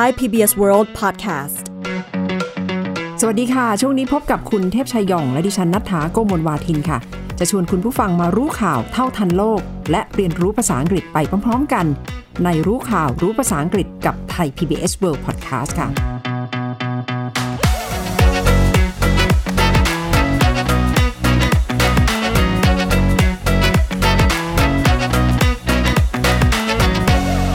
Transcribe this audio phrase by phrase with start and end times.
[0.00, 1.64] Thai PBS World Podcast
[3.20, 6.98] สวัสดีค่ะ ช่วงนี้พบกับคุณเทพชัยยองและดิฉันนัฐาโกมลวาทินค่ะ
[7.38, 11.86] จะชวนคุณผู้ฟังมารู้ข่าวเท่าทันโลก และเรียนรู้ภาษาอังกฤษไปพร้อมๆกัน
[12.44, 15.88] ในรู้ข่าวรู้ภาษาอังกฤษกับไทย PBS World Podcast ค่ะ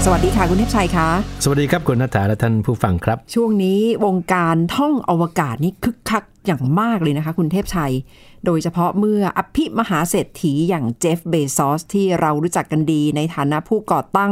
[0.05, 1.07] สวัสดีค่ะคุณเทพชัยคะ
[1.43, 7.93] สวัสดีครับคุณนัฐาและท่านผู้ฟังครับ ช่วงนี้วงการท่องอวกาศนี่คึกคักอย่างมากเลยนะคะ คุณเทพชัย
[8.45, 14.31] โดยเฉพาะเมื่ออภิมหาเศรษฐีอย่างเจฟเบซอสที่เรารู้จักกันดีในฐานะผู้ก่อตั้ง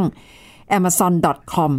[0.78, 1.72] Amazon.com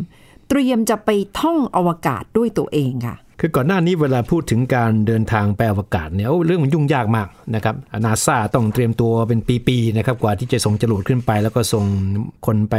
[0.49, 11.85] เตรียมจะไปท่องอวกาศด้วยตัวเองค่ะ คือก่อนหน้านี้เวลาพูดถึงการเดินทางไปอวกาศเนี่ยเรื่องมันยุ่งยากมากนะครับนาซาต้องเตรียมตัวเป็นปีๆนะครับกว่าที่จะส่งจรวดขึ้นไป แล้วก็ส่ง
[12.47, 12.77] คนไป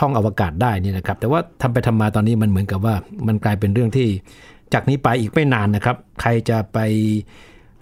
[0.00, 2.94] ท่องอวกาศได้นี่นะครับ แต่ว่าทำไปทำมาตอนนี้มันเหมือนกับว่า
[3.26, 4.08] มันกลายเป็นเรื่องที่
[4.72, 6.78] จากนี้ไปอีกไม่นานนะครับ ใครจะไป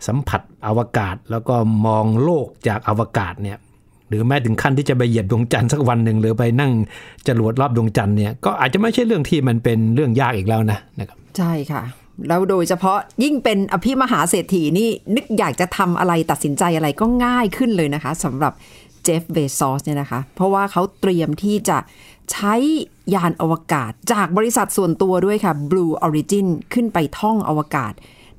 [0.06, 1.54] สัมผัสอวกาศ แล้วก็
[1.86, 3.58] มองโลกจากอวกาศเนี่ย
[4.08, 6.72] หรือแม้ถึงขั้นที่จะไปเหยียบดวงจันทร์สักวันหนึ่งหรือไปนั่ง
[7.28, 11.82] จรวดรอบดวงจันทร์เนี่ยก็อาจจะไม่ใช่เรื่องที่มันเป็นเรื่องยากอีกแล้วนะนะครับ ใช่ค่ะ
[12.28, 18.52] แล้วโดยเฉพาะยิ่งเป็นอภิมหาเศรษฐีนี่นึกอยากจะทำอะไรตัดสินใจอะไรก็ง่ายขึ้นเลยนะคะสำหรับ
[19.04, 21.78] เจฟเบซอสเนี่ยนะคะ เพราะว่าเขาเตรียมที่จะ
[22.32, 22.54] ใช้
[23.14, 27.92] ยานอวกาศจากบริษัทส่วนตัวด้วยค่ะ Blue Origin ขึ้นไปท่องอวกาศ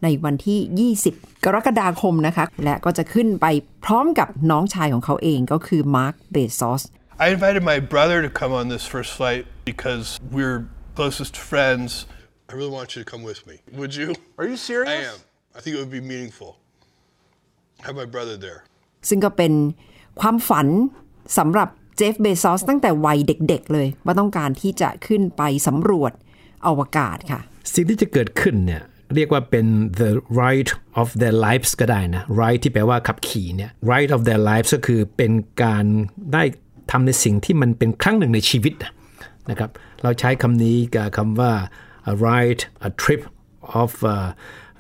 [0.03, 3.45] ในวันที่ 20 กรกฎาคมนะคะ และก็จะขึ้นไป
[3.86, 6.81] พร้อมกับน้องชายของเขาเองก็คือมาร์คเบซอส
[7.25, 10.59] I invited my brother to come on this first flight because we're
[10.97, 11.89] closest friends.
[12.52, 13.56] I really want you to come with me.
[13.80, 14.08] Would you?
[14.40, 14.90] Are you serious?
[14.90, 15.20] I am.
[15.58, 16.52] I think it would be meaningful.
[17.86, 18.60] Have my brother there.
[19.10, 19.54] ซึ่งก็เป็น
[20.22, 20.68] ความฝัน
[21.38, 26.12] สำหรับเจฟเบซอสตั้งแต่วัยเด็กๆเลย ว่าต้องการที่จะขึ้นไปสำรวจ
[26.68, 27.42] อวกาศค่ะ
[27.74, 28.82] สิ่งที่จะเกิดขึ้นเนี่ย
[29.16, 29.66] เรียกว่าเป็น
[30.00, 30.70] the right
[31.02, 35.31] of their lives ก็ได้นะ right ที่แปลว่าขับขี่เนี่ย right of their lives ก็คือเป็น
[35.64, 35.86] การ
[36.34, 36.44] ได้
[36.92, 38.74] ทำในสิ่งที่มันเป็นครั้งหนึ่งในชีวิต
[39.50, 39.70] นะครับ
[40.04, 41.54] เราใช้คำนี้กับคำว่า
[42.12, 43.22] a right a trip
[43.81, 44.31] of uh,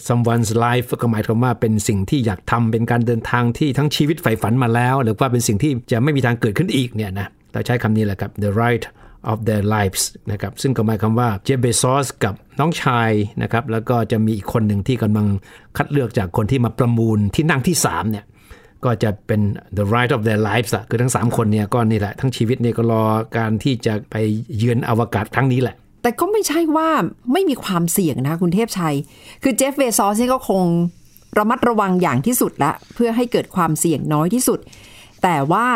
[0.07, 8.85] someone's life ก็หมายความว่าเป็นสิ่งที่อยากทำเป็นการเดินทางที่ทั้งชีวิตใฝ่ฝันมาแล้ว หรือว่าเป็นสิ่งที่จะไม่มีทางเกิดขึ้นอีกเนี่ยนะเราใช้คำนี้แหละครับ the right
[9.31, 13.11] of their lives นะครับซึ่งก็หมายความว่าเจฟเบซอสกับน้องชาย
[13.41, 15.27] นะครับแล้วก็จะมีอีกคนหนึ่งที่กำลัง
[15.77, 18.25] คัดเลือกจากคนที่มาประมูลที่นั่งที่3เนี่ย
[18.85, 19.41] ก็จะเป็น
[19.77, 23.03] the right of their lives ะคือทั้ง 3 คนเนี่ยก็นี่แหละทั้งชีวิตเนี่ยก็รอ
[23.37, 24.15] การที่จะไป
[24.57, 26.89] เยือนอวกาศครั้งนี้แหละ แต่ก็ไม่ใช่ว่า
[27.33, 28.95] ไม่มีความเสี่ยงนะคุณเทพชัย
[29.43, 30.65] คือเจฟเบซอสนี่ก็คง
[31.37, 34.59] ระมัดระวังอย่างที่สุดละ เพื่อให้เกิดความเสี่ยงน้อยที่สุด
[35.23, 35.67] แต่ว่า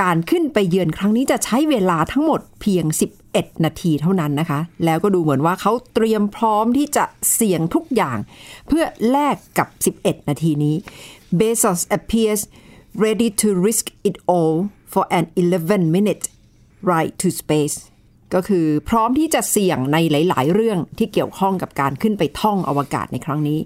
[0.00, 2.84] การขึ้นไปเยือนครั้งนี้จะใช้เวลาทั้งหมดเพียง
[3.24, 7.04] 11 นาทีเท่านั้นนะคะ แล้วก็ดูเหมือนว่าเขาเตรียมพร้อมที่จะ
[7.34, 8.18] เสี่ยงทุกอย่าง
[8.68, 9.68] เพื่อแลกกับ
[10.00, 10.76] 11 นาทีนี้
[11.38, 12.40] Bezos appears
[13.04, 14.54] ready to risk it all
[14.92, 16.24] for an 11 minute
[16.90, 17.76] ride to space
[18.34, 23.58] ก็คือพร้อมที่จะเสี่ยงในหลาย ๆ เรื่องที่เกี่ยวข้องกับการขึ้นไปท่องอวกาศในครั้งนี้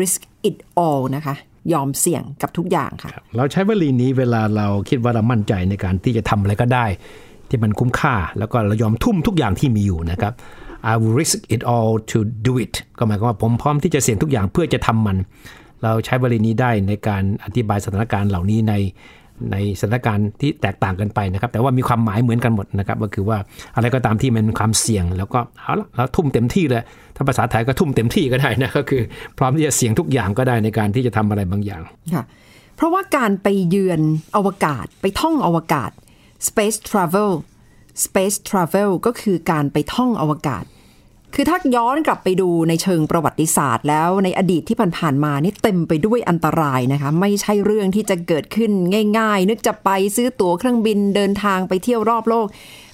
[0.00, 1.34] risk it all นะคะ
[1.72, 6.86] ยอมเสี่ยงกับทุกอย่างค่ะ เราใช้วลีนี้เวลาเราคิดว่าเรามั่นใจในการที่จะทำอะไรก็ได้
[7.48, 10.32] ที่มันคุ้มค่า แล้วก็เรายอมทุ่มทุกอย่างที่มีอยู่นะครับ
[10.90, 15.16] I will risk it all to do it ก็หมายความว่าผมพร้อมที่จะเสี่ยงทุกอย่างเพื่อจะทำมัน
[15.82, 18.74] เราใช้วลีนี้ได้ในการอธิบายสถานการณ์เหล่านี้ใน
[19.52, 23.38] ในสถานการณ์ที่แตกต่างกันไปนะครับ แต่ว่ามีความหมายเหมือนกันหมดนะครับ ก็คือว่า
[23.76, 26.82] อะไรก็ตามที่มันความเสี่ยง แล้วก็เอาละเราทุ่มเต็มที่เลย
[27.16, 29.02] ถ้าภาษาไทยก็ทุ่มเต็มที่ก็ได้นะก็คือ
[29.38, 31.82] พร้อมที่จะเสี่ยงทุกอย่างก็ได้ในการที่จะทำอะไรบางอย่าง
[32.14, 32.24] ค่ะ
[32.76, 34.00] เพราะว่าการไปเยือน
[34.36, 35.90] อวกาศไปท่องอวกาศ
[36.48, 37.32] space travel
[38.04, 40.64] space travel ก็คือการไปท่องอวกาศ
[41.34, 48.70] คือถ้าย้อนกลับไปดูในเชิงประวัติศาสตร์ แล้วในอดีตที่ผ่านๆมานี่เต็มไปด้วยอันตรายนะคะ ไม่ใช่เรื่องที่จะเกิดขึ้น
[49.18, 52.46] ง่าย ๆ นึกจะไปซื้อตั๋วเครื่องบินเดินทางไปเที่ยวรอบโลก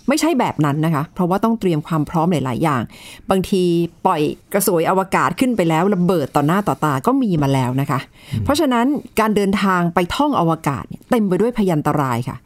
[0.09, 2.82] ไม่ใช่แบบนั้นนะคะ เพราะว่าต้องเตรียมความพร้อมหลาย ๆ อย่าง
[3.31, 3.62] บางที
[4.06, 8.00] ปล่อยกระสวยอวกาศขึ้นไปแล้วระเบิดต่อหน้าต่อตาก็มีมาแล้วนะคะ
[8.44, 8.87] เพราะฉะนั้น
[9.20, 12.37] การเดินทางไปท่องอวกาศเนี่ยเต็มไปด้วยพยันตรายค่ะ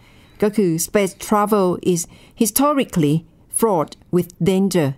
[0.43, 2.01] ก็คือ space travel is
[2.41, 3.15] historically
[3.59, 4.89] fraught with danger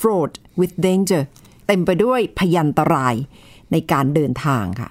[0.00, 1.22] fraught with danger
[1.66, 3.14] เต็มไปด้วยพยันตราย
[3.72, 4.90] ในการเดินทางค่ะ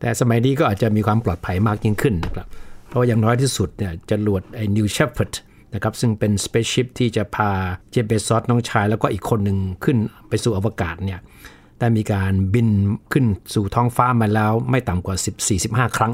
[0.00, 2.46] แต่สมัยนี้ก็อาจจะมีความปลอดภัยมากยิ่งขึ้นนะครับ
[2.88, 5.32] เพราะว่าอย่างน้อยที่สุดเนี่ยจรวดไอ้ New Shepard
[5.74, 7.50] นะครับซึ่งเป็น spaceship ที่จะพา
[7.90, 9.96] เจเบซอสน้องชาย แล้วก็อีกคนหนึ่งขึ้น
[10.28, 11.20] ไปสู่อวกาศเนี่ย
[11.78, 12.68] ได้มีการบิน
[13.12, 13.24] ขึ้น
[13.54, 15.16] สู่ท้องฟ้ามาแล้วไม่ต่ำกว่า
[15.56, 16.12] 14-15 ครั้ง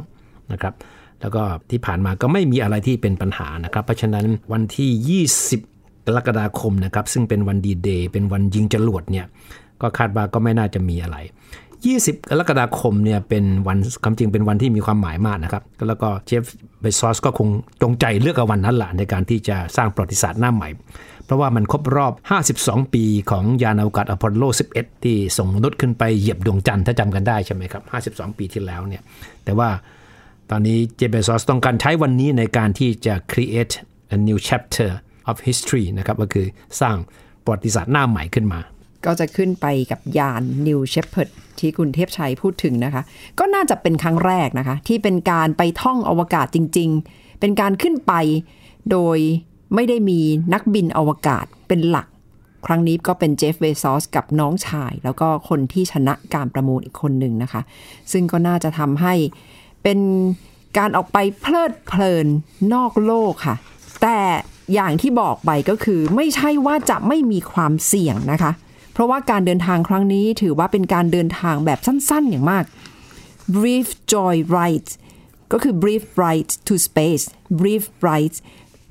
[0.52, 0.74] นะครับ
[1.20, 5.77] แล้วก็ที่ผ่านมาก็ไม่มีอะไรที่เป็นปัญหานะครับ เพราะฉะนั้นวันที่ 20
[6.08, 9.26] กรกฎาคมนะครับ ซึ่งเป็นวันดีเดย์เป็นวันยิงจรวดเนี่ย
[9.82, 11.16] ก็คาดว่าก็ไม่น่าจะมีอะไร
[11.72, 16.44] 20กรกฎาคมเนี่ยเป็นวันคำจริงเป็นวันที่มีความหมายมากนะครับ แล้วก็เจฟ
[16.80, 17.48] เบซอสก็คง
[17.82, 20.68] จงใจเลือกวันนั้นแหละในการที่จะสร้างประวัติศาสตร์หน้าใหม่
[21.24, 22.12] เพราะว่ามันครบรอบ
[22.52, 24.44] 52 ปีของยานอวกาศอพอลโล
[24.74, 29.02] 11 ที่ส่งมนุษย์ขึ้นไปเหยียบดวงจันทร์ถ้าจำกันได้ใช่ไหมครับ 52 ปีที่แล้วเนี่ย
[29.44, 29.68] แต่ว่า
[30.50, 33.74] ตอนนี้เจฟเบซอสต้องการใช้วันนี้ในการที่จะ create
[34.14, 34.90] a new chapter
[35.30, 36.46] of history นะครับก็คือ
[36.80, 36.96] สร้าง
[37.44, 38.60] ประวัติศาสตร์หน้าใหม่ขึ้นมา
[39.06, 41.28] ก็จะขึ้นไปกับยาน New Shepard
[41.58, 43.02] ที่คุณเทพชัยพูดถึงนะคะ
[43.38, 48.12] ก็น่าจะเป็นครั้งแรกนะคะ ที่เป็นการไปท่องอวกาศจริง ๆ เป็นการขึ้นไป
[48.90, 49.18] โดย
[49.74, 50.20] ไม่ได้มี
[50.52, 52.06] นักบินอวกาศเป็นหลัก
[52.66, 57.60] ครั้งนี้ก็เป็นเจฟเวซอสกับน้องชาย แล้วก็คนที่ชนะการประมูลอีกคนหนึ่งนะคะ
[58.12, 59.14] ซึ่งก็น่าจะทำให้
[59.82, 59.98] เป็น
[60.78, 62.26] การออกไปเพลิดเพลิน
[62.74, 63.56] นอกโลกค่ะ
[64.02, 64.18] แต่
[64.74, 68.52] อย่างที่บอกไปก็คือไม่ใช่ว่าจะไม่มีความเสี่ยงนะคะ
[68.92, 72.64] เพราะว่าการเดินทางครั้งนี้ถือว่าเป็นการเดินทางแบบสั้นๆอย่างมาก
[73.56, 74.90] brief joy ride
[75.52, 77.24] ก็คือ brief ride to space
[77.60, 78.36] brief ride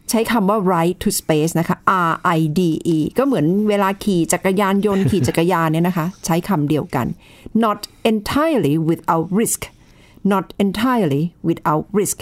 [0.09, 1.77] ใช้คำว่า ride to space นะคะ
[2.09, 2.62] R I D
[2.95, 7.07] E ก็เหมือนเวลาขี่จักรยานยนต์ขี่จักรยานเนี่ยนะคะ ใช้คำเดียวกัน
[7.63, 7.80] not
[8.12, 9.62] entirely without risk
[10.31, 12.18] not entirely without risk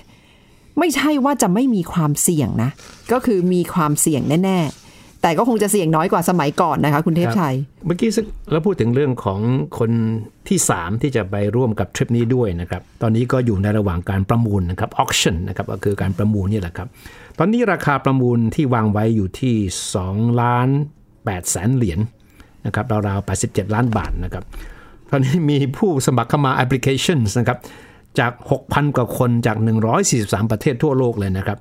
[0.80, 2.70] ไม่ใช่ว่าจะไม่มีความเสี่ยงนะ
[3.12, 4.60] ก็คือมีความเสี่ยงแน่
[4.92, 7.56] ๆ แต่ก็คงจะเสี่ยงน้อยกว่าสมัยก่อนนะคะ คุณเทพชัย
[7.86, 8.10] เมื่อกี้
[8.52, 9.40] เราพูดถึงเรื่องของ
[9.80, 9.92] คน
[10.48, 16.88] ที่ 3 ที่จะไปร่วมกับทริปนี้ด้วยนะครับ ตอนนี้ก็อยู่ในระหว่างการประมูลนะครับ auction นะครับก็คือการประมูลนี่แหละครับ
[17.40, 19.56] ตอนนี้ราคาประมูลที่วางไว้อยู่ที่
[20.00, 20.70] 2ล้าน
[21.10, 22.00] 8แสนเหรียญ
[22.66, 24.44] นะครับราวๆ87 ล้านบาทนะครับ
[25.10, 27.58] ตอนนี้มีผู้สมัครเข้ามา applications นะครับ
[28.20, 28.32] จาก
[28.64, 29.58] 6,000 กว่าคนจาก
[30.04, 31.58] 143 ประเทศทั่วโลกเลยนะครับ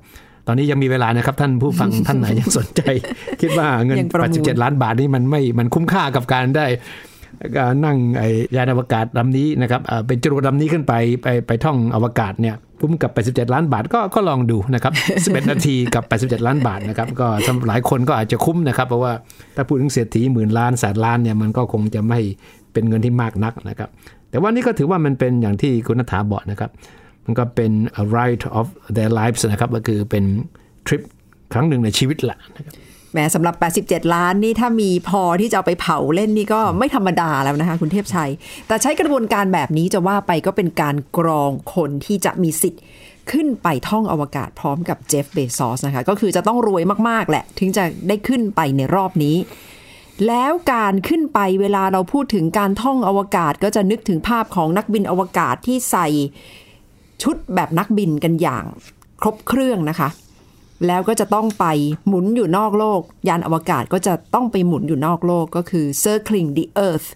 [0.46, 2.82] ตอนนี้ยังมีเวลานะครับท่านผู้ฟังท่านไหนยังสนใจ
[3.40, 6.66] คิดว่าเงินยังประมูล87 ล้านบาทนี่มันไม่มันคุ้มค่ากับการได้
[7.56, 10.92] การนั่งไอ้ยานอวกาศลำนี้นะครับเอ่อเป็นจรวดลำนี้ขึ้นไป
[11.22, 14.92] ไปไปท่องอวกาศเนี่ยคุ้มกับ 87 ล้านบาทก็ก็ลองดูนะครับ
[15.44, 19.12] 11 นาทีกับ 87 ล้านบาทนะครับก็สำหรับหลายคนก็อาจจะคุ้มนะครับ เพราะว่า
[19.56, 22.20] ถ้าพูดถึงเศรษฐีหมื่นล้านแสนล้านเนี่ยมันก็คงจะไม่
[22.72, 23.90] เป็นเงินที่มากนักนะครับ
[24.34, 26.70] แต่ว่านี่ก็ถือว่ามันเป็นอย่างที่คุณนัฐาบอกนะครับ
[27.25, 27.72] มันก็เป็น
[28.02, 28.66] a ride of
[28.96, 30.25] their lives นะครับ ก็คือเป็น
[30.86, 31.02] ทริป
[31.52, 32.75] ครั้งหนึ่งในชีวิตละนะครับ
[33.12, 33.54] แหมสำหรับ
[33.84, 38.31] 87 ล้านนี่ถ้ามีพอที่จะเอาไปเผาเล่นนี่ก็ไม่ธรรมดาแล้วนะคะ คุณเทพชัย
[38.66, 42.82] แต่ใช้กระบวนการแบบนี้จะว่าไปก็เป็นการกรองคนที่จะมีสิทธิ์
[43.31, 49.36] ขึ้นไปท่องอวกาศพร้อมกับเจฟเบซอสนะคะ ก็คือจะต้องรวยมาก ๆ แหละ ถึงจะได้ขึ้นไปในรอบนี้
[50.28, 56.08] แล้วการขึ้นไปเวลาเราพูดถึงการท่องอวกาศ ก็จะนึกถึงภาพของนักบินอวกาศที่ใส่
[57.22, 58.64] ชุดแบบนักบินกันอย่าง
[59.20, 60.08] ครบเครื่องนะคะ
[60.87, 61.66] แล้วก็จะต้องไป
[62.08, 67.08] หมุนอยู่นอกโลก ยานอวกาศก็จะต้องไปหมุนอยู่นอกโลกก็คือ circling the earth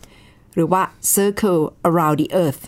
[0.55, 0.83] หรือว่า
[1.15, 2.63] circle around the earth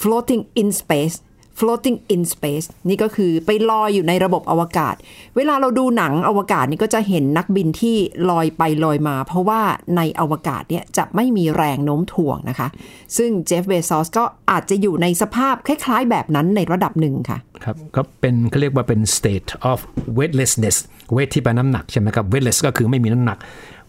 [0.00, 1.16] floating in space
[1.60, 4.94] floating in space นี่ก็คือไปลอยอยู่ในระบบอวกาศ
[5.36, 7.96] เวลาเราดูหนังอวกาศนี่ก็จะเห็นนักบินที่
[8.30, 9.60] ลอยไปลอยมา เพราะว่า
[9.96, 12.68] ในอวกาศเนี่ยจะไม่มีแรงโน้มถ่วงนะคะ
[13.16, 19.78] ซึ่งเจฟเบซอสก็อาจจะอยู่ในสภาพคล้ายๆ แบบนั้นในระดับหนึ่งค่ะ ครับ ก็เป็นเขาเรียกว่าเป็น state of
[20.18, 20.76] weightlessness
[21.16, 23.38] weight ที่แปลน้ำหนักใช่ไหมครับ weightless ก็คือไม่มีน้ำหนัก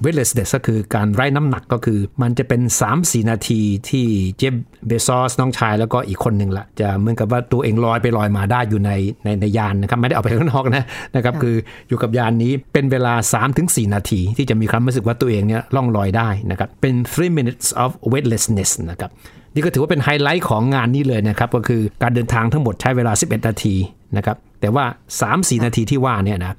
[0.04, 2.62] weightlessness ก็คือการไร้น้ำหนักก็คือ มันจะเป็น
[2.96, 4.06] 3-4 นาทีที่
[4.38, 4.56] เจฟ
[4.88, 8.92] เบซอสน้องชายแล้วก็อีกคนหนึ่งละจะเหมือนกับว่าตัวเองลอยไปลอยมาได้อยู่ใน
[9.24, 10.84] ในในยานนะครับ ไม่ได้เอาไปข้างนอกนะ
[11.16, 11.56] นะครับคือ
[11.88, 13.14] อยู่กับยานนี้เป็นเวลา
[13.54, 19.12] 3-4 นาที ที่จะมีความรู้สึกว่าตัวเองเนี่ยล่องลอยได้นะครับเป็น three minutes of weightlessness นะครับ
[19.54, 23.76] นี่ก็ถือว่าเป็นไฮไลท์ของงานนี้เลยนะครับ ก็คือการเดินทางทั้งหมดใช้เวลา 11 นาที
[24.18, 24.86] นะครับแต่ว่า
[25.22, 26.56] 3-4 นาทีที่ว่าเนี่ยนะ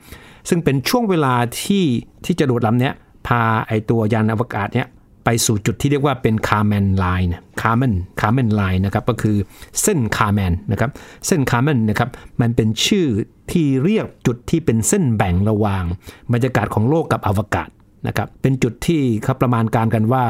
[0.49, 1.85] ซึ่งเป็นช่วงเวลาที่
[2.25, 2.95] ที่จรวดลำเนี้ย
[3.27, 4.89] พาไอตัวยานอวกาศเนี้ย
[5.25, 9.37] ไปสู่จุดที่เรียกว่าเป็น Kármán line Kármán Kármán line นะครับก็คือ
[9.83, 10.91] เส้นคาร์แมนนะครับ
[11.27, 12.09] เส้นคาร์แมนนะครับ
[12.41, 13.07] มันเป็นชื่อ
[13.53, 15.85] ที่เรียกจุดที่เป็นเส้นแบ่งระหว่าง
[16.33, 17.69] บรรยากาศของโลกกับอวกาศ
[18.07, 20.25] นะครับเป็นจุดที่เขาประมาณการกันว่า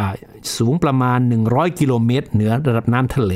[0.56, 1.18] สูงประมาณ
[1.48, 3.32] 100 กิโลเมตร เหนือระดับน้ำทะเล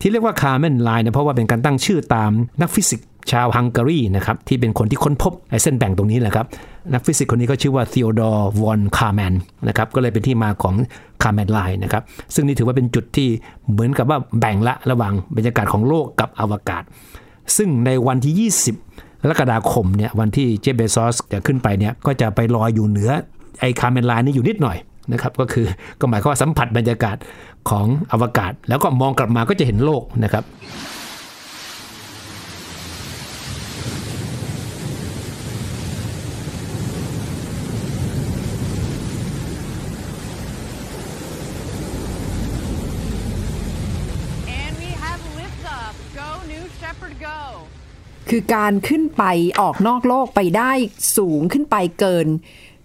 [0.00, 2.30] ที่เรียกว่า Kármán line เนี่ยเพราะว่าเป็นการตั้งชื่อตาม
[2.60, 6.46] นักฟิสิกส์ ชาวฮังการีนะครับที่เป็นคนที่ค้นพบไอ้เส้นแบ่งตรงนี้แหละครับ
[6.92, 9.34] นักฟิสิกส์คนนี้ก็ชื่อว่าธีโอดอร์วอนคาร์แมน
[9.68, 10.74] นะครับก็เลยเป็นที่มาของ
[11.22, 12.02] Kármán line นะครับ
[12.34, 13.28] ซึ่งนี่ถือว่าเป็นจุดที่
[13.70, 16.82] เหมือนกับว่าแบ่งละระหว่างบรรยากาศของโลกกับอวกาศ
[17.56, 18.50] ซึ่งในวันที่
[18.82, 23.10] 20กรกฎาคมเนี่ยวันที่เจเบซอสจะขึ้นไปเนี่ยก็จะไปลอยอยู่เหนือ
[23.60, 24.76] ไอ้คาร์เมนไลน์นี่อยู่นิดหน่อย
[25.12, 25.66] นะครับก็คือ
[26.00, 27.16] ก็หมายความว่าสัมผัสบรรยากาศ
[27.70, 30.44] ของอวกาศ แล้วก็มองกลับมาก็จะเห็นโลกนะครับ
[48.15, 49.24] ค คือการขึ้นไป
[49.60, 50.72] ออกนอกโลกไปได้
[51.16, 52.26] สูงขึ้นไปเกิน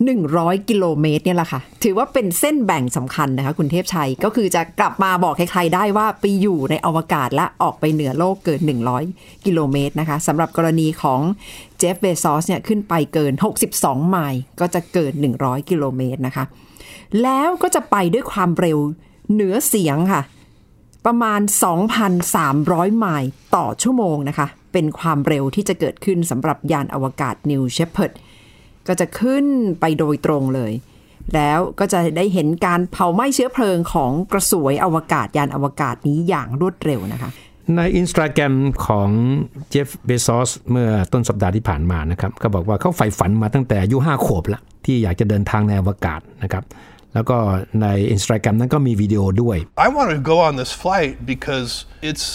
[0.07, 8.59] 100 กิโลเมตรเนี่ยแหละค่ะ ถือว่าเป็นเส้นแบ่งสำคัญนะคะ คุณเทพชัย ก็คือจะกลับมาบอกใครๆได้ว่าไปอยู่ในอวกาศและออกไปเหนือโลกเกิน
[9.03, 11.21] 100 กิโลเมตรนะคะสำหรับกรณีของ
[11.77, 13.33] เจฟเบซอสเนี่ยขึ้นไปเกิน
[13.71, 16.45] 62 ไมล์ก็จะเกิน 100 กิโลเมตรนะคะ
[17.23, 18.77] แล้วก็จะไปด้วยความเร็ว
[19.33, 20.21] เหนือเสียงค่ะ
[21.05, 21.41] ประมาณ
[22.19, 28.11] 2,300 ไมล์ต่อชั่วโมงนะคะ เป็นความเร็วที่จะเกิดขึ้นสำหรับยานอวกาศ New Shepard
[28.87, 29.45] ก็จะขึ้น
[29.79, 30.73] ไปโดยตรงเลย
[31.35, 37.31] แล้วก็จะได้เห็นการเผาไหม้เชื้อเพลิงของกระสวยอวกาศยานอวกาศนี้อย่างรวดเร็วนะคะ
[37.75, 38.53] ในอินสตาแกรม
[38.85, 39.09] ของ
[39.69, 46.63] เจฟเบซอสเมื่อต้นสัปดาห์ที่ผ่านมานะครับ ก็บอกว่าเขาใฝ่ฝันมาตั้งแต่อายุ5ขวบละที่อยากจะเดินทางในอวกาศนะครับ
[47.14, 47.38] แล้วก็
[47.82, 51.70] ในอินสตาแกรมนั้นก็มีวิดีโอด้วย I wanted to go on this flight because
[52.08, 52.26] it's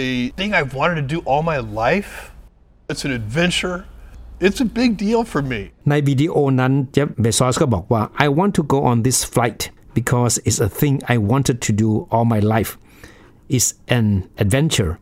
[0.00, 0.02] a
[0.38, 2.12] thing I've wanted to do all my life.
[2.90, 3.78] It's an adventure.
[4.46, 5.60] It's a big deal for me.
[5.90, 9.60] ในวิดีโอนั้นเจฟเบซอสก็บอกว่า I want to go on this flight
[9.98, 12.70] because it's a thing I wanted to do all my life
[13.54, 14.06] it's an
[14.44, 14.92] adventure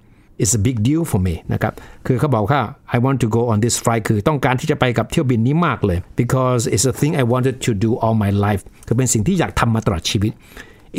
[0.41, 1.73] It's a big deal for me นะครับ
[2.07, 2.61] คือเขาบอกว่า
[2.95, 7.71] I want to go on this flight คือต้องการที่จะไปกับเที่ยวบินนี้มากเลย because it's a thing I wanted to
[7.85, 10.31] do all my life คือเป็นสิ่งที่อยากทำมาตลอดชีวิต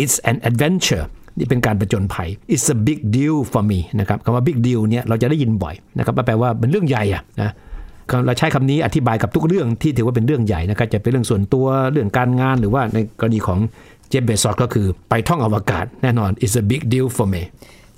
[0.03, 1.05] it's an adventure
[1.39, 7.53] นี่เป็นการประจนภัย it's a big deal for me นะครับคำว่า big deal เนี่ยเราจะได้ยินบ่อยนะครับแปลว่าเป็นเรื่องใหญ่อะนะ
[8.27, 13.59] เราใช้คำนี้อธิบายกับทุกเรื่องที่ถือว่าเป็นเรื่องใหญ่นะครับ จะเป็นเรื่องส่วนตัว เรื่องการงาน หรือว่าในกรณีของ
[14.09, 17.43] เจฟเบซอสก็คือไปท่องอวกาศแน่นอน it's a big deal for me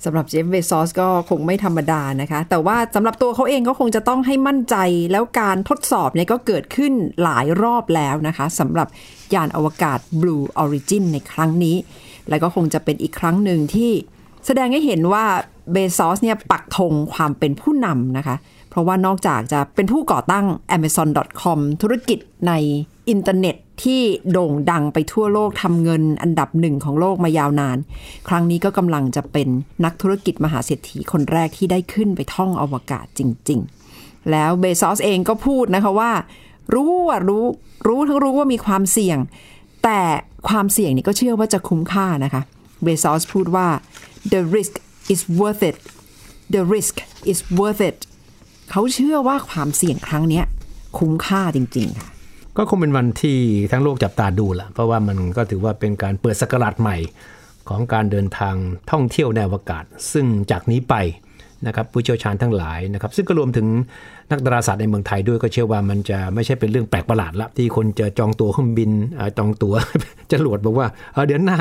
[0.07, 4.75] สำหรับเจฟเบซอสก็คงไม่ธรรมดานะคะ แต่ว่าสำหรับตัวเขาเองก็คงจะต้องให้มั่นใจ
[5.11, 8.87] แล้วการทดสอบเนี่ยก็เกิดขึ้นหลายรอบแล้วนะคะสำหรับ
[9.33, 11.75] ยานอวกาศ Blue Origin ในครั้งนี้
[12.29, 13.91] และก็คงจะเป็นอีกครั้งหนึ่งที่
[14.45, 15.25] แสดงให้เห็นว่า
[15.71, 18.35] เบซอสเนี่ยปักธงความเป็นผู้นำนะคะ
[18.69, 20.45] เพราะว่านอกจากจะเป็นผู้ก่อตั้ง
[20.75, 22.53] Amazon.com ธุรกิจใน
[23.09, 27.77] อินเทอร์เน็ตที่โด่งดังไปทั่วโลกทำเงินอันดับหนึ่งของโลกมายาวนาน
[28.27, 29.47] ครั้งนี้ก็กำลังจะเป็น
[29.85, 33.59] นักธุรกิจมหาเศรษฐีคนแรกที่ได้ขึ้นไปท่องอวกาศจริง
[33.93, 36.11] ๆ แล้วเบซอสเองก็พูดนะคะว่า
[36.73, 37.45] รู้ว่ารู้
[37.87, 39.17] รู้ทั้งรู้ว่ามีความเสี่ยง
[39.83, 40.01] แต่
[40.49, 42.41] ความเสี่ยงนี่ก็เชื่อว่าจะคุ้มค่านะคะ
[42.83, 43.67] เบซอสพูดว่า
[44.31, 44.73] the risk
[45.13, 45.77] is worth it
[46.53, 46.95] the risk
[47.31, 47.97] is worth it
[48.71, 50.41] เขาเชื่อว่าความเสี่ยงครั้งนี้
[50.97, 52.09] คุ้มค่าจริง ๆ ค่ะ
[52.57, 53.37] ก็คงเป็นวันที่
[53.71, 56.97] ทั้งโลกจับตาดูแหละเพราะว่ามันก็ถือว่าเป็นการเปิดสกราชใหม่
[57.69, 58.55] ของการเดินทาง
[58.91, 59.83] ท่องเที่ยวในอวกาศ
[60.13, 60.95] ซึ่งจากนี้ไป
[61.67, 63.67] นะครับผู้เชี่ยวชาญทั้งหลายนะครับ ซึ่งก็รวมถึง
[64.31, 68.91] นักดาราศาสตร์ในเมืองไทยด้วยก็เชื่อว่ามันจะไม่ใช่เป็นเรื่องแปลกประหลาดละที่คนจะจองตั๋วเครื่องบิน
[69.37, 69.75] จองตั๋ว
[70.31, 71.57] จรวดบอกว่าเอ่อเดือนหน้า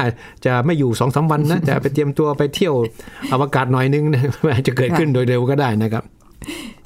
[0.46, 2.74] จะไม่อยู่สองสามวันนะจะไปเตรียมตัวไปเที่ยว
[3.32, 4.22] อวกาศหน่อยนึงนะ
[4.52, 6.04] อาจจะเกิดขึ้นโดยเร็วก็ได้นะครับ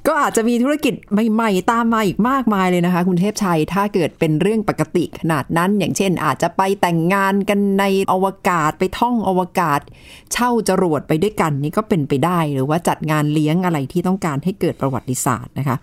[0.07, 0.95] ก็อาจจะมีธุรกิจ
[1.33, 9.80] ใหม่ๆ ตามมาอีกมากมายเลยนะคะ คุณเทพชัย ถ้าเกิดเป็นเรื่องปกติขนาดนั้น อย่างเช่น อาจจะไปแต่งงานกันในอวกาศไปท่องอวกาศ
[10.33, 15.76] เช่าจรวดไปด้วยกันนี่ก็เป็นไปได้หรือว่าจัดงานเลี้ยงอะไรที่ต้องการให้เกิดประวัติศาสตร์นะคะ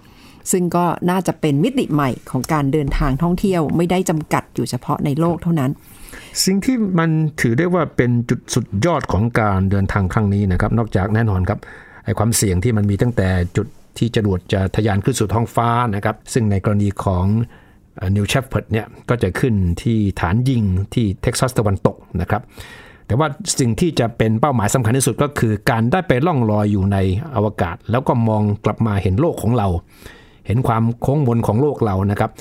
[0.51, 5.71] ซึ่งก็น่าจะเป็นมิติใหม่ของการเดินทางท่องเที่ยวไม่ได้จำกัดอยู่เฉพาะในโลกเท่านั้น
[6.43, 7.09] สิ่งที่มัน
[7.41, 11.59] ถือได้ว่าเป็นจุดสุดยอดของการเดินทางครั้งนี้นะครับ นอกจากแน่นอนครับ
[12.05, 13.67] ไอความเสี่ยงที่มันมีตั้งแต่จุด
[13.97, 17.25] ที่จรวดจะทะยานขึ้นสู่ท้องฟ้านะครับ ซึ่งในกรณีของ
[18.15, 20.63] New Shepard เนี่ยก็จะขึ้นที่ฐานยิง
[20.93, 22.41] ที่เท็กซัสตะวันตกนะครับ
[23.07, 23.27] แต่ว่า
[23.59, 26.97] สิ่งที่จะเป็นเป้าหมายสำคัญที่สุดก็คือการได้ไปล่องลอยอยู่ใน
[27.35, 29.67] อวกาศ แล้วก็มองกลับมาเห็นโลกของเรา
[30.47, 32.31] เห็นความโค้งมนของโลกเรานะครับ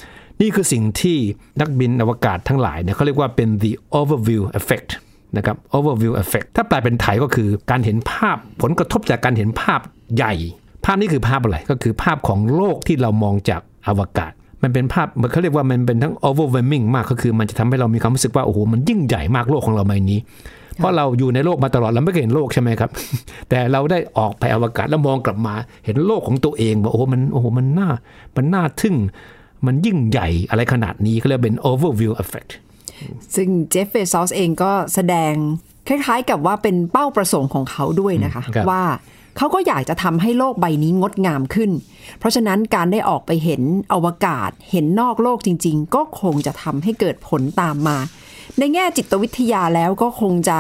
[0.41, 1.17] นี่คือสิ่งที่
[1.61, 4.91] นักบินอวกาศทั้งหลายเนี่ยเขาเรียกว่าเป็น the overview effect
[5.37, 9.81] นะครับ overview effect ถ้าแปลเป็นไทยก็คือการเห็นภาพผลกระทบจากการเห็นภาพ
[10.17, 10.35] ใหญ่
[10.87, 20.19] ภาพนี้คือภาพอะไรก็คือภาพของโลกที่เรามองจากอวกาศ มันเป็นภาพมันเขาเรียกว่ามันเป็นทั้ง overwhelming มากก็คือ มันจะทำให้เรามีความรู้สึกว่าโอ้โหมันยิ่งใหญ่มากโลกของเราใบนี้
[20.77, 22.91] เพราะเราอยู่ในโลกมาตลอดเราไม่เคยเห็นโลกใช่ไหมครับ
[23.49, 27.89] แต่เราได้ออกไปอวกาศแล้วมองกลับมา เห็นโลกของตัวเองว่าโอ้โหมันโอ้โหมันน่า
[28.37, 28.97] มันน่าทึ่ง
[29.67, 32.51] มันยิ่งใหญ่อะไรขนาดนี้เขาเรียกเป็น overview effect
[33.35, 35.33] ซึ่งเจฟเฟซอสเองก็แสดง
[35.89, 38.83] คล้ายๆกับว่าเป็นเป้าประสงค์ของเขาด้วยนะคะครับว่า
[39.37, 41.71] เขาก็อยากจะทำให้โลกใบนี้งดงามขึ้น
[42.19, 43.63] เพราะฉะนั้นการได้ออกไปเห็น
[43.93, 47.97] อวกาศ เห็นนอกโลกจริง ๆ ก็คงจะทำให้เกิดผลตามมา
[48.59, 50.59] ในแง่จิตวิทยาแล้วก็คงจะ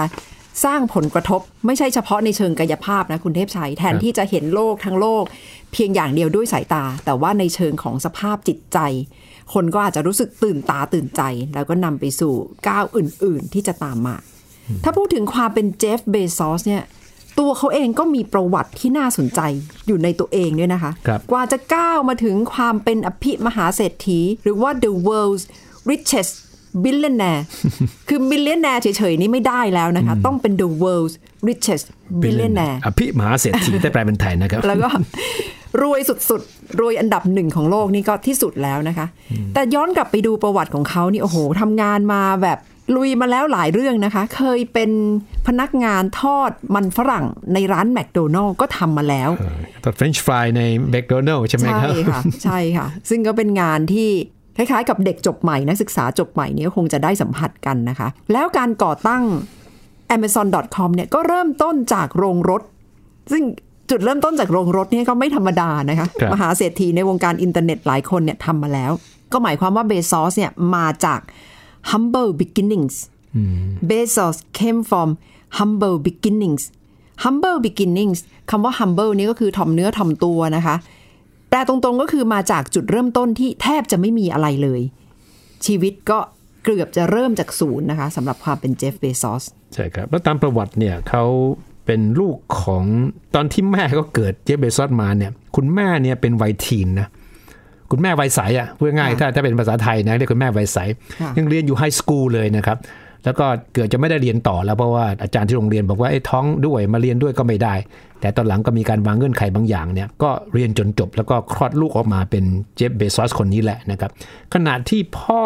[0.64, 5.24] สร้างผลกระทบไม่ใช่เฉพาะในเชิงกายภาพนะคุณเทพชัยแทนที่จะเห็นโลกทั้งโลก
[5.72, 8.78] เพียงอย่างเดียวด้วยสายตา แต่ว่าในเชิงของสภาพจิตใจ
[9.54, 11.22] คนก็อาจจะรู้สึกตื่นตาตื่นใจ
[11.54, 12.34] แล้วก็นำไปสู่
[12.68, 14.16] ก้าวอื่น ๆ ที่จะตามมา
[14.84, 16.84] ถ้าพูดถึงความเป็นเจฟเบซอสเนี่ย
[17.38, 19.40] ตัวเขาเองก็มีประวัติที่น่าสนใจ
[19.86, 25.44] อยู่ในตัวเองด้วยนะคะครับกว่าจะก้าวมาถึงความเป็นอภิมหาเศรษฐี หรือว่า the world's
[25.90, 26.32] richest
[26.84, 27.42] billionaire
[28.08, 31.14] คือ billionaire เฉยๆ นี่ไม่ได้แล้วนะคะ ต้องเป็น the world's
[31.48, 31.84] richest
[32.22, 34.90] billionaire อภิมหาเศรษฐีได้แปลเป็นไทยนะครับ แล้วก็
[35.82, 39.06] รวยสุดๆ รวยอันดับหนึ่งของโลกนี่ก็ที่สุดแล้วนะคะ
[39.54, 42.58] แต่ย้อนกลับไปดูประวัติของเขานี่โอ้โหทำงานมาแบบ
[42.94, 44.90] ลุยมาแล้วหลายเรื่องนะคะ เคยเป็น
[45.46, 47.24] พนักงานทอดมันฝรั่ง
[47.54, 49.30] ในร้านแมคโดนัลล์ก็ทำมาแล้ว
[49.84, 54.08] ทอดเฟรนช์ฟรายในแมคโดนัลล์ใช่ไหมใช่ครับค่ะ ใช่ค่ะ ซึ่งก็เป็นงานที่
[54.56, 59.22] คล้ายๆกับเด็กจบใหม่ นักศึกษาจบใหม่เนี่ยคงจะได้สัมผัสกันนะคะ แล้วการก่อตั้ง
[60.14, 62.62] amazon.com เนี่ยก็เริ่มต้นจากโรงรถ
[63.32, 63.42] ซึ่ง
[63.90, 68.92] จุดเริ่มต้นจากโรงรถเนี่ยก็ไม่ธรรมดานะคะครับมหาเศรษฐีในวงการอินเทอร์เน็ตหลายคนเนี่ยทำมาแล้ว
[69.32, 71.20] ก็หมายความว่าเบซอสเนี่ยมาจาก
[71.92, 72.96] humble beginnings
[73.88, 75.08] Bezos came from
[75.58, 76.64] humble beginnings
[77.24, 80.76] humble beginnings คำว่า humble นี่ก็คือถ่อมเนื้อถ่อมตัวนะคะ
[81.48, 84.80] แปลตรงๆก็คือมาจากจุดเริ่มต้นที่แทบจะไม่มีอะไรเลย
[85.66, 86.18] ชีวิตก็
[86.64, 91.24] เกือบจะเริ่มจากศูนย์นะคะสำหรับความเป็นเจฟเบซอสใช่ครับ แล้วตามประวัติเนี่ยเขา
[91.86, 92.84] เป็นลูกของ
[93.34, 97.08] ตอนที่แม่ก็เกิดเจฟเบซอสมาเนี่ย คุณแม่เนี่ยเป็นวัยทีนนะ
[97.90, 100.78] คุณแม่วัยใสอะพูดง่ายๆถ้าถ้าเป็นภาษาไทยนะเรียกคุณแม่วัยใส
[101.20, 102.78] ค่ะยังเรียนอยู่ไฮสคูลเลยนะครับ
[103.24, 107.74] แล้วก็เกิดจะไม่ได้เรียนต่อแล้วเพราะว่าอาจารย์ที่โรงเรียนบอกว่าไอ้ท้องด้วยมาเรียนด้วยก็ไม่ได้
[108.20, 112.44] แต่ตอนหลังก็มีการวางเงื่อนไขบางอย่างเนี่ยก็เรียนจนจบแล้วก็คลอดลูกออกมาเป็น
[112.76, 114.10] เจฟเบซอสคนนี้แหละนะครับ
[114.54, 115.42] ขณะที่พ่อ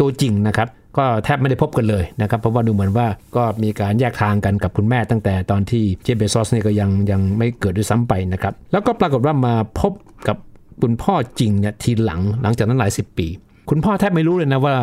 [0.00, 0.68] ตัวจริงนะครับ
[0.98, 3.06] ก็แทบไม่ได้พบกันเลยนะครับเพราะว่าดูเหมือนว่า
[3.36, 9.92] ก็มีการแยกทางกันกับคุณแม่ตั้งแต่ตอนที่เจฟเบซอสเนี่ยก็ยังยังไม่เกิดด้วยซ้ำไปนะครับแล้วก็ปรากฏว่ามาพบ
[10.28, 10.36] กับ
[10.82, 13.28] คุณพ่อจริงเนี่ยทีหลังหลังจากนั้นหลายสิบปี
[13.70, 14.74] คุณพ่อแทบไม่รู้เลยนะว่า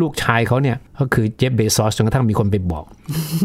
[0.00, 2.84] ลูกชายเขาเนี่ยก็คือเจฟเบซอสจนกระทั่งมีคนไปบอก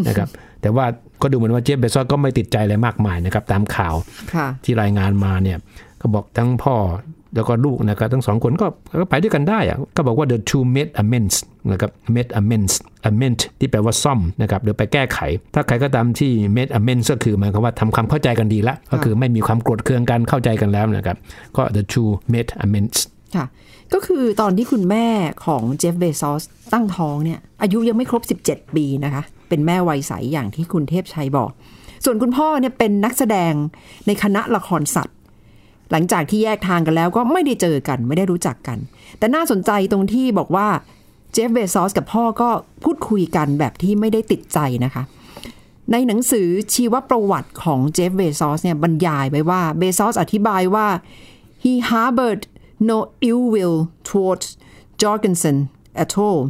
[0.08, 0.30] นะครับ
[0.62, 0.86] แต่ว่า
[1.22, 3.96] ก็ดูเหมือนว่าเจฟเบซอสก็ไม่ติดใจอะไรมากมายนะครับตามข่าว
[4.34, 5.58] ค่ะที่รายงานมาเนี่ย
[6.02, 6.76] ก็บอกทั้งพ่อ
[7.36, 8.68] แล้วก็ลูกนะครับทั้งสองคนก็
[9.02, 11.36] ก็ไปด้วยกันได้อะก็บอกว่า the two made amends
[11.72, 12.74] นะครับ made amends
[13.10, 15.20] amend ที่แปลว่าซ่อมนะครับหรือไปแก้ไข
[15.54, 21.18] ถ้าใครก็ตามที่ made amends ก็คือหมายความว่าทำความเข้าใจกันดีละก็คือไม่มีความโกรธเคืองกันเข้าใจกันแล้วนะครับ
[21.58, 22.98] ก็ the two made amends
[23.36, 23.46] ค่ะ
[23.94, 25.08] ก็คือตอนที่คุณแม่
[25.46, 26.44] ของเจฟเบซอส
[26.74, 31.52] ตั้งท้องเนี่ยอายุยังไม่ครบ 17 ปีนะคะ เป็นแม่วัยใสอย่างที่คุณเทพชัยบอก
[32.06, 33.54] ส่วนคุณพ่อเนี่ยเป็นนักแสดง
[34.08, 35.15] ในคณะละครสัตว์
[35.96, 38.78] หลังจากที่แยกทางกันแล้วก็ไม่ได้เจอกันไม่ได้รู้จักกัน
[39.20, 40.68] แต่น่าสนใจตรงที่บอกว่า
[41.34, 42.50] เจฟเบซอสกับพ่อก็
[42.84, 45.04] พูดคุยกันแบบที่ไม่ได้ติดใจนะคะ
[45.92, 50.88] ในหนังสือชีวประวัติของเจฟเบซอสเนี่ยบรรยายไว้ว่าเบซอสอธิบายว่า
[51.64, 52.44] he harbored
[52.90, 52.98] no
[53.30, 53.78] ill will
[54.10, 54.48] towards
[55.02, 55.58] Jorgensen
[56.04, 56.42] at all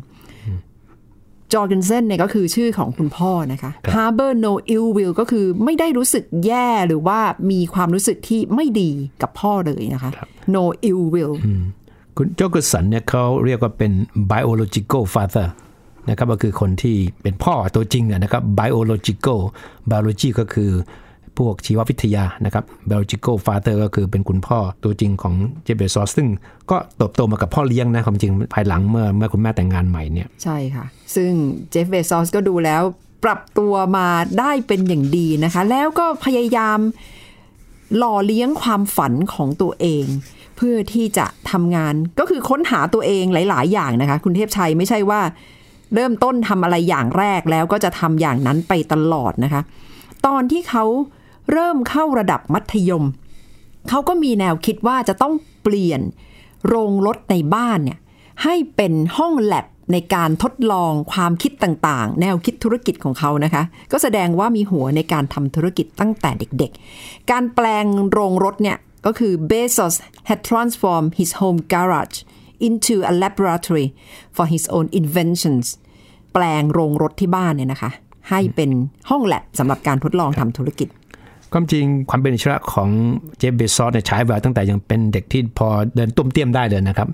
[1.54, 7.20] จอร์เกนเซนเนี่ยก็คือชื่อของคุณพ่อนะคะ harbor no ill will ก็คือไม่ได้รู้สึกแย่หรือว่า
[7.52, 10.12] มีความรู้สึกที่ไม่ดีกับพ่อเลยนะคะ
[10.56, 11.34] no ill will
[12.18, 13.92] คุณโจกสันเนี่ยเขาเรียกว่าเป็น
[14.32, 15.48] biological father
[16.10, 19.40] นะครับก็คือคนที่เป็นพ่อตัวจริงอะนะครับ biological
[19.92, 20.72] biology ก็คือ
[21.40, 26.28] พวกชีววิทยานะครับ biological father ก็คือเป็นคุณพ่อตัวจริงของเจฟเบซอสซึ่ง
[26.72, 31.32] ก็เติบโตมากับพ่อเลี้ยงนะความจริงภายหลังเมื่อเมื่อคุณแม่แต่งงานใหม่เนี่ยใช่ค่ะ ซึ่ง
[31.70, 32.82] เจฟเบซอสก็ดูแล้ว
[33.24, 34.08] ปรับตัวมา
[34.40, 36.80] ได้เป็นอย่างดีนะคะ แล้วก็พยายาม
[37.98, 40.06] หล่อเลี้ยงความฝันของตัวเอง
[40.58, 45.22] เพื่อที่จะทำงานก็คือค้นหาตัวเองหลาย ๆ อย่างนะคะ คุณเทพชัยไม่ใช่ว่า
[45.94, 49.62] เริ่มต้นทำอะไรอย่างแรกแล้วก็จะทำอย่างนั้นไปตลอดนะคะ
[50.26, 50.86] ตอนที่เขา
[51.52, 53.06] เริ่มเข้าระดับมัธยม
[53.90, 56.02] เขาก็มีแนวคิดว่าจะต้องเปลี่ยน
[56.68, 58.00] โรงรถในบ้านเนี่ย
[58.44, 69.96] ให้เป็นห้องแลบในการทดลองความคิดต่างๆ แนวคิดธุรกิจของเขานะคะ ก็แสดงว่ามีหัวในการทำธุรกิจตั้งแต่เด็กๆ การแปลงโรงรถเนี่ยก็คือ Bezos
[70.30, 72.18] had transformed his home garage
[72.68, 73.88] into a laboratory
[74.36, 75.66] for his own inventions
[76.34, 77.92] แปลงโรงรถที่บ้านเนี่ยนะคะ
[78.30, 78.72] ให้เป็น
[79.10, 80.88] ห้องแลบสำหรับการทดลองทำธุรกิจ
[81.58, 82.90] ความจริงความเป็นอิสระของ
[83.38, 87.10] เจฟเบซอสเนี่ยฉายแววตั้งแต่ยังเป็นเด็กที่พอเดินตุ้มเตี้ยมได้เลยนะครับ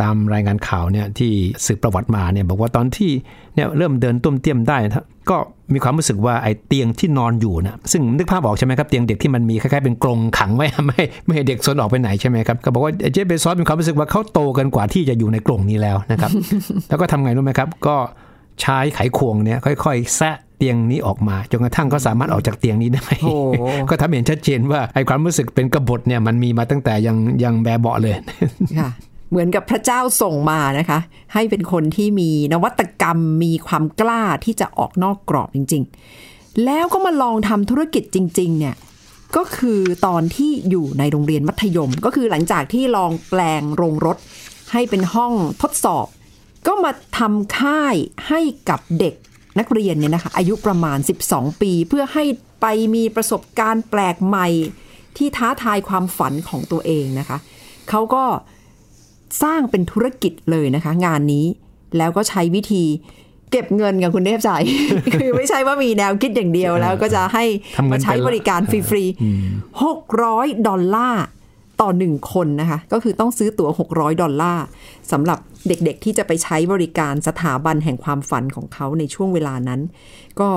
[0.00, 1.32] ตามรายงานข่าวเนี่ยที่
[1.66, 3.10] สืบประวัติมาเนี่ยบอกว่าตอนที่
[3.54, 4.76] เนี่ยเริ่มเดินตุ้มเตี้ยมได้
[5.30, 5.36] ก็
[5.74, 16.30] มีความรู้สึกว่าไอ้เตียงที่นอนอยู่นะซึ่งนึกภาพออกใช่ไหมครับเตียงเด็กที่มันมีคล้ายๆเป็นกรงขังไว้ไม่ไม่ให้เด็กซนออกไปไหนใช่ไหมครับก็บอกว่าเจฟเบซอสมีความรู้สึกว่าเขาโตกันกว่าที่จะอยู่ในกรงนี้แล้วนะครับ
[16.88, 17.96] แล้วก็ทำไงรู้ไหมครับ ก็
[18.60, 23.36] ใช้ไขควงเนี่ยค่อย ๆ แซะ เตียงนี้ออกมาจนกระทั่งก็สามารถออกจากเตียงนี้ได้โอ้
[23.90, 28.14] ก็ทำให้เห็นชัดเจนว่าไอ้ความรู้สึกเป็นกบฏเนี่ยมันมีมาตั้งแต่ยังยังแบบเบาะเลย
[28.78, 28.90] ค่ะ
[29.30, 30.98] เหมือนกับพระเจ้าส่งมานะคะ
[31.34, 35.82] ให้เป็นคนที่มีนวัตกรรมมีความกล้าที่จะออกนอกกรอบจริง
[36.24, 38.74] ๆ แล้วก็มาลองทำธุรกิจจริง ๆ เนี่ย
[39.36, 44.16] ก็คือตอนที่อยู่ในโรงเรียนมัธยม ก็คือหลังจากที่ลองแปลงโรงรถ
[44.72, 46.06] ให้เป็นห้องทดสอบ
[46.66, 47.94] ก็มาทำค่าย
[48.28, 49.14] ให้กับเด็ก
[49.58, 50.98] นักเรียนเนี่ยนะคะอายุประมาณ
[51.30, 52.24] 12 ปี เพื่อให้
[52.60, 54.48] ไปมีประสบการณ์แปลกใหม่
[55.16, 57.38] ที่ท้าทายความฝันของตัวเองนะคะ
[57.90, 58.24] เขาก็
[59.42, 61.46] สร้างเป็นธุรกิจเลยนะคะ งานนี้
[61.98, 62.84] แล้วก็ใช้วิธี
[63.50, 64.50] เก็บเงินกับคุณเทพใจ
[65.20, 67.44] คือไม่ใช่ว่ามีแนวคิดอย่างเดียวแล้วก็จะให้
[67.76, 71.24] ทำเงินมาใช้เป็นละบริการฟรีๆหกร้อยดอลลาร์
[71.80, 74.64] ต่อหนึ่งคนนะคะ ก็คือต้องซื้อตั๋ว600 ดอลลาร์
[75.12, 75.38] สำหรับ
[75.68, 79.80] เด็กๆที่จะไปใช้บริการสถาบันแห่งความฝันของเขาในช่วงเวลานั้น
[80.40, 80.48] ก็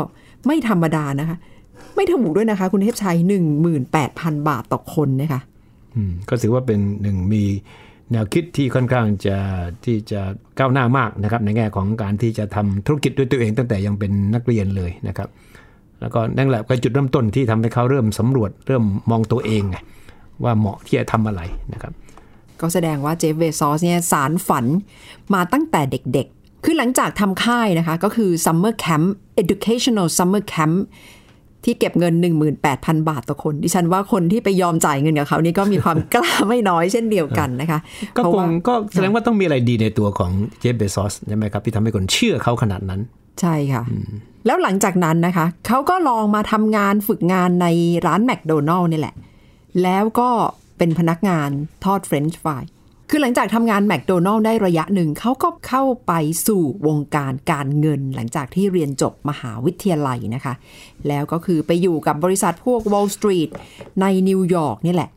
[0.46, 1.38] ไม่ธรรมดานะคะ
[1.96, 3.18] ไม่ถูกด้วยนะคะ คุณเทพชัย
[3.82, 5.42] 18,000 บาทต่อคนนะคะ
[5.96, 7.44] อืมก็ถือว่าเป็นหนึ่งมี
[8.12, 9.38] แนวคิดที่ค่อนข้างจะ
[9.86, 10.22] ที่จะ
[10.60, 15.30] ก้าวหน้ามากนะครับ ในแง่ของการที่จะทำธุรกิจด้วยตัวเองตั้งแต่ยังเป็นนักเรียนเลยนะครับ
[16.02, 19.78] แล้วก็นั่นแหละเป็นจุดเริ่มต้นที่ทำให้เขาเริ่มสำรวจเริ่มมองตัวเองไง
[20.44, 21.42] ว่าเหมาะที่จะทำอะไร
[21.74, 21.94] นะครับ
[22.62, 24.66] ก็แสดงว่าเจฟเวซอสเนี่ยสารฝัน
[25.34, 29.08] มาตั้งแต่เด็กๆ คือหลังจากทำค่ายนะคะ ก็คือ Summer Camp
[29.42, 30.76] Educational Summer Camp
[31.66, 32.14] ที่เก็บเงิน
[32.62, 37.80] 18,000 บาทต่อคน ดิฉันว่าคนที่ไปยอมจ่ายเงินกับเขานี่ก็มีความกล้าไม่น้อยเช่นเดียวกันนะคะ
[38.18, 43.02] ก็เพราะคว่างก็แสดงว่าต้องมีอะไรดีในตัวของเจฟเบซอสใช่ไหมครับ ที่ทำให้คนเชื่อเขาขนาดนั้น
[43.42, 43.84] ใช่ค่ะ
[44.46, 47.68] แล้วหลังจากนั้นนะคะ เขาก็ลองมาทำงานฝึกงานใน
[48.06, 49.16] ร้านแมคโดนัลล์นี่แหละ
[49.84, 50.30] แล้วก็
[50.84, 51.50] เป็นพนักงาน
[51.86, 52.64] ทอดเฟรนช์ฟราย
[53.10, 56.14] คือหลังจากทำงานแมคโดนัลล์ได้ระยะหนึ่งเขาก็เข้าไป
[56.48, 60.54] สู่วงการการเงิน หลังจากที่เรียนจบมหาวิทยาลัยนะคะ
[61.08, 63.50] แล้วก็คือไปอยู่กับบริษัทพวก Wall Street
[64.02, 65.10] ในนิวยอร์กนี่แหละ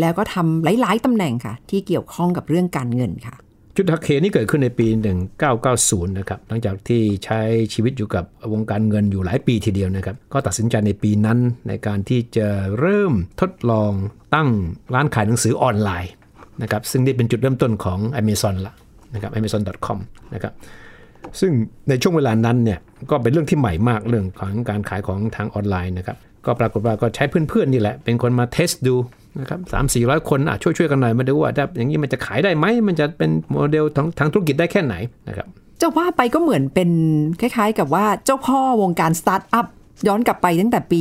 [0.00, 3.34] แล้วก็ทำหลาย ๆตำแหน่งค่ะ ที่เกี่ยวข้องกับเรื่องการเงินค่ะ
[3.76, 4.86] จุดหักเหนี่เกิดขึ้นในปี
[5.52, 7.40] 1990 นะครับ หลังจากที่ใช้
[7.74, 13.92] ชีวิตอยู่กับวงการเงินอยู่หลายปีทีเดียวนะครับ ก็ตัดสินใจในปีนั้นในการที่จะเริ่มทดลอง
[14.34, 14.48] ตั้ง
[14.94, 16.12] ร้านขายหนังสือออนไลน์
[16.62, 18.74] นะครับ ซึ่งนี่เป็นจุดเริ่มต้นของ Amazon ละ
[19.14, 19.98] นะครับ amazon.com
[20.34, 20.52] นะครับ
[21.40, 21.52] ซึ่ง
[21.88, 22.78] ในช่วงเวลานั้นเนี่ย
[23.10, 28.94] ก็เป็นเรื่องที่ใหม่มากเรื่องของการขายของทางออนไลน์นะครับ ก็ปรากฏว่าก็ใช้เพื่อนๆนี่แหละเป็นคนมา test ดู
[29.40, 34.94] นะครับสามสี่ร้อยคนอะช่วยๆกันหน่อยมาดูว่าถ้าอย่างนี้มันจะขายได้ไหมมันจะเป็นโมเดลทางทางธุรกิจได้แค่ไหน
[35.28, 35.46] นะครับ
[35.80, 36.90] จะว่าไปก็เหมือนเป็น
[37.40, 39.66] คล้าย ๆ กับว่าเจ้าพ่อวงการสตาร์ทอัพ
[40.06, 41.00] ย้อนกลับไปตั้งแต่ปี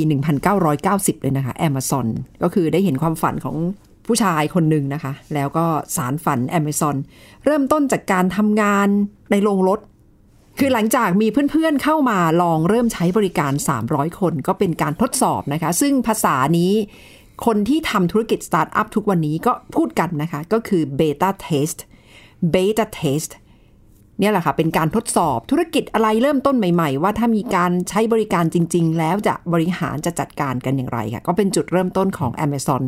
[0.60, 2.08] 1990 เลยนะคะ Amazon
[2.44, 3.56] ก็คือได้เห็นความฝันของ
[4.08, 5.66] ผู้ชายคนหนึ่งนะคะ แล้วก็
[5.96, 6.96] สารฝัน Amazon
[7.46, 8.88] เริ่มต้นจากการทำงาน
[9.32, 9.80] ในโรงรถ
[10.60, 13.54] คือหลังจากมีเพื่อนๆเข้ามาลองเริ่มใช้บริการ
[13.86, 16.72] 300 คนก็เป็นการทดสอบนะคะ ซึ่งภาษานี้
[17.46, 21.80] คนที่ทำธุรกิจสตาร์ทอัพทุกวันนี้ก็พูดกันนะคะ ก็คือ beta test
[22.54, 23.32] beta test
[24.20, 32.84] เนี่ยแหละค่ะ เป็นการทดสอบธุรกิจอะไรเริ่มต้นใหม่ๆ ว่าถ้ามีการใช้บริการจริง ๆ แล้วจะบริหารจะจัดการกันอย่างไรค่ะ ก็เป็นจุดเริ่มต้นของ Amazon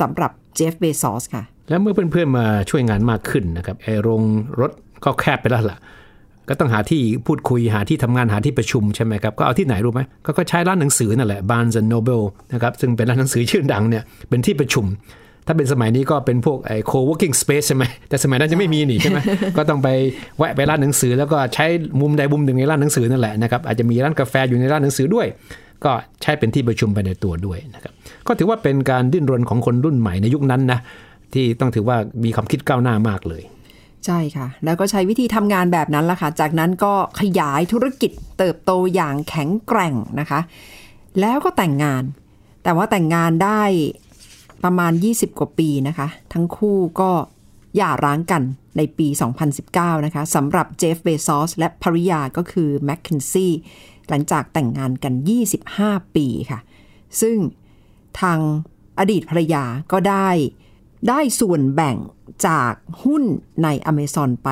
[0.00, 4.22] สำหรับเจฟเบซอสค่ะ แล้วเมื่อเพื่อนๆมาช่วยงานมากขึ้นนะครับไอโรง
[4.60, 4.72] รถ
[5.04, 5.78] ก็แคบไปแล้วล่ะ
[6.48, 14.86] ก็ต้องหาที่พูดคุยหาที่ทำงานหาที่ประชุมใช่ไหมครับ ก็เอาที่ไหนรู้ไหมก็ก็ใช้ร้านหนังสือนั่นแหละ Barnes and Noble นะครับซึ่งเป็นร้านหนังสือชื่อดังเนี่ยเป็นที่ประชุม
[15.46, 19.18] ถ้าเป็นสมัยนี้ก็เป็นพวกไอ้ co-working space ใช่ไหมแต่สมัยนั้นจะไม่มีนี่ใช่ไหม
[19.56, 19.88] ก็ต้องไป
[20.38, 21.66] แวะไปร้านหนังสือ แล้วก็ใช้
[22.00, 25.26] มุมใดมุมหนึ่งในร้านหนังสือนั่นแหละนะครับอาจจะมีร้านกาแฟอยู่ในร้านหนังสือด้วย
[25.84, 27.92] ก็ใช้เป็นที่ประชุมไปในตัวด้วยนะครับ
[28.26, 30.78] ก็ถือว่าเป็นการดิ้นรนของคนรุ่นใหม่ในยุคนั้นนะ
[31.34, 33.42] ที่ต้องถือว่ามีความคิดก้าวหน้ามากเลย
[34.06, 40.40] ใช่ค่ะ แล้วก็ใช้วิธีทำงานแบบนั้นละค่ะ จากนั้นก็ขยายธุรกิจเติบโตอย่างแข็งแกร่งนะคะ
[41.20, 42.02] แล้วก็แต่งงาน
[42.64, 43.62] แต่ว่าแต่งงานได้
[44.64, 47.10] ประมาณ 20 กว่าปีนะคะ ทั้งคู่ก็
[47.76, 48.42] หย่าร้างกัน
[48.76, 49.08] ในปี
[49.56, 53.52] 2019 นะคะสำหรับเจฟเบซอสและภริยาก็คือแมคเคนซี่
[54.08, 55.14] หลังจากแต่งงานกัน
[55.64, 56.60] 25 ปีค่ะ
[57.20, 57.36] ซึ่ง
[58.20, 58.38] ทาง
[58.98, 60.28] อดีตภรรยาก็ได้
[61.08, 61.96] ได้ส่วนแบ่ง
[62.46, 62.72] จาก
[63.04, 63.22] หุ้น
[63.62, 64.48] ใน Amazon ไป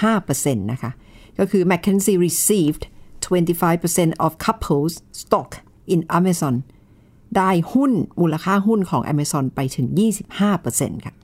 [0.00, 0.92] 25%นะคะ
[1.38, 2.82] ก็คือ McKinsey received
[3.24, 5.50] 25% of couples stock
[5.94, 6.54] in Amazon
[7.36, 9.86] ได้หุ้นมูลค่าหุ้นของ Amazon ไปถึง
[10.46, 11.14] 25%ค่ะ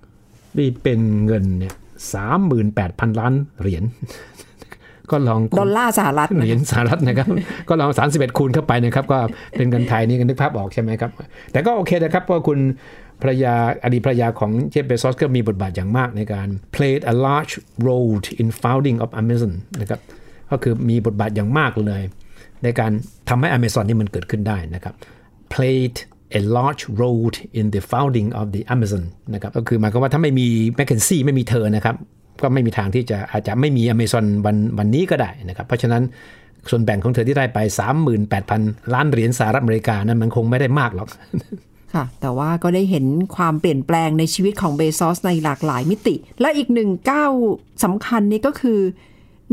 [0.59, 1.75] นี่เป็นเงินเนี่ย
[2.13, 3.85] สามหมื่นแปดพันล้านเหรียญ
[5.11, 7.29] ก็ลองดอลลาร์สหรัฐเหนะรียญคะสหรัฐนะครับ
[7.69, 9.19] ก็ลองสามสิบเอ็ดคูณเข้าไปนะครับ ก็
[9.57, 11.11] เป็นเงินไทยนี่กันนึกภาพออกใช่ไหมครับ
[11.53, 12.59] แต่ก็โอเคนะครับเพราะคุณ
[13.23, 13.55] ภรยา
[13.85, 17.55] อดีตภรยาของเจฟเบซอสก็มีบทบาทอย่างมากในการ played a large
[17.87, 20.01] role in founding of Amazon นะครับ
[20.51, 22.03] ก็คือมีบทบาทอย่างมากเลย
[22.65, 22.93] ในการ
[23.29, 24.95] ทำให้ Amazon นี่มันเกิดขึ้นได้นะครับ
[25.55, 25.97] played
[26.39, 29.05] a large role in the founding of the Amazon
[29.35, 31.97] นะครับก็คือหมายความว่าถ้าไม่มี m c k เคนซี่ไม่มีเธอนะครับ
[32.43, 36.03] ก็ไม่มีทางที่จะอาจจะไม่มี Amazon วันวันนี้ก็ได้นะครับ เพราะฉะนั้น
[36.71, 37.59] ส่วนแบ่งของเธอที่ได้ไป
[38.27, 41.09] 38,000 ล้านเหรียญสหรัฐอเมริกานั้นมันคงไม่ได้มากหรอก
[41.95, 43.05] ค่ะ แต่ว่าก็ได้เห็น
[43.37, 47.33] ความเปลี่ยนแปลงในชีวิตของเบซอสในหลากหลายมิติ และอีกหนึ่งก้าว
[47.85, 48.81] สำคัญนี่ก็คือ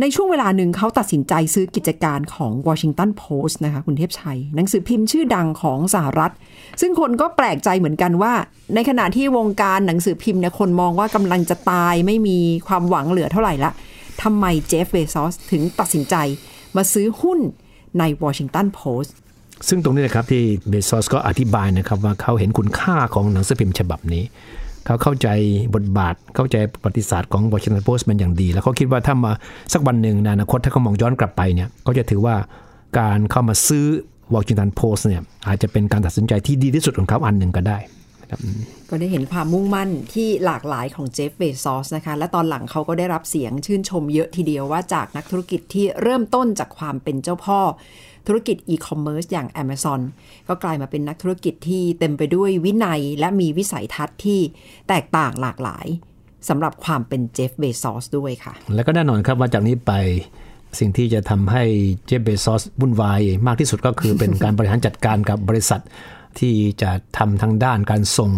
[0.02, 6.34] ในช่วงเวลาหนึ่งเขาตัดสินใจซื้อกิจการของ Washington Post นะคะคุณเทพชัย หนังสือพิมพ์ชื่อดังของสหรัฐ
[6.82, 8.34] ซึ่งคนก็แปลกใจเหมือนกันว่า
[8.76, 13.72] ในขณะที่วงการหนังสือพิมพ์เนี่ยคนมองว่ากำลังจะตายไม่มีความหวังเหลือเท่าไหร่ละ
[14.24, 16.16] ทำไมเจฟเบซอสถึงตัดสินใจ
[16.76, 17.40] มาซื้อหุ้น
[18.00, 19.12] ใน Washington Post
[19.68, 24.24] ซึ่งตรงนี้นะครับที่เบซอสก็อธิบายนะครับว่าเขาเห็นคุณค่าของหนังสือพิมพ์ฉบับนี้
[24.86, 25.28] เขาเข้าใจ
[25.76, 29.32] บทบาท เข้าใจประวัติศาสตร์ของ Washington Post มันอย่างดี แล้วเขาคิดว่าถ้ามา
[29.74, 32.36] สักวันหนึ่งในอนาคตถ้าเขามองย้อนกลับไปเนี่ยเขาจะถือว่า
[33.00, 33.86] การเข้ามาซื้อ
[34.34, 37.78] Washington Post เนี่ยอาจจะเป็นการตัดสินใจที่ดีที่สุดของเขาอันหนึ่งก็ได้
[38.32, 38.40] ครับ
[38.90, 47.60] ก็ได้เห็นความมุ่งมั่นที่หลากหลายของเจฟเบซอสนะคะ และตอนหลังเขาก็ได้รับเสียงชื่นชมเยอะทีเดียวว่าจากนักธุรกิจที่เริ่มต้นจากความเป็นเจ้าพ่อ
[48.28, 50.02] ธุรกิจอีคอมเมิร์ซอย่าง Amazon
[50.48, 54.40] ก็กลายมาเป็นนักธุรกิจที่เต็มไปด้วยวินัยและมีวิสัยทัศน์ที่
[54.90, 55.88] แตกต่างหลากหลาย
[56.50, 59.94] สำหรับความเป็นเจฟเบซอสด้วยค่ะ แล้วก็แน่นอนครับว่าจากนี้ไป
[60.80, 61.64] สิ่งที่จะทำให้
[62.06, 65.82] เจฟเบซอสวุ่นวายมากที่สุดก็คือเป็นการบริหารจัดการกับบริษัท
[66.40, 68.32] ที่จะทำทางด้านการส่ง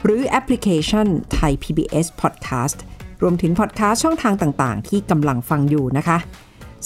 [0.05, 1.07] หรือแอปพลิเคชัน
[1.38, 2.79] Thai PBS Podcast
[3.23, 6.18] รวมถึงพอดแคสต์ช่องทางต่าง ๆ ที่กำลังฟังอยู่นะคะ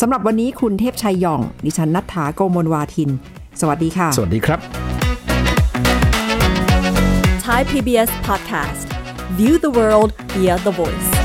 [0.00, 3.10] สำหรับวันนี้คุณเทพชัยย่อง ดิฉันนัฐาโกมลวาทิน
[3.60, 4.58] สวัสดีค่ะ สวัสดีครับ
[7.46, 8.86] Thai PBS podcast.
[9.38, 11.15] View the world via the voice.